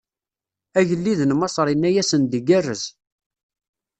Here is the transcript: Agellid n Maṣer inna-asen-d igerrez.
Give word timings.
Agellid 0.79 1.19
n 1.25 1.35
Maṣer 1.35 1.67
inna-asen-d 1.73 2.31
igerrez. 2.39 2.83